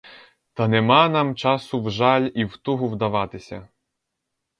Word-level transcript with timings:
Та 0.53 0.67
нема 0.67 1.09
нам 1.09 1.35
часу 1.35 1.81
в 1.83 1.91
жаль 1.91 2.29
і 2.35 2.45
в 2.45 2.57
тугу 2.57 2.87
вдаватися. 2.89 3.67